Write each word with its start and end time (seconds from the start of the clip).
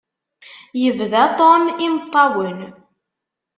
Yebda 0.81 1.23
Tom 1.37 1.63
imeṭṭawen. 1.85 2.59